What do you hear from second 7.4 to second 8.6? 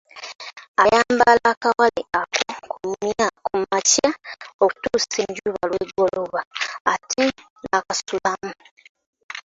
n’akasulamu.